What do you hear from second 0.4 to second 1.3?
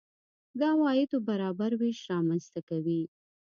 د عوایدو